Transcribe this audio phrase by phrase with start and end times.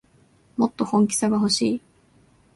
[0.57, 1.81] もっと本気さがほしい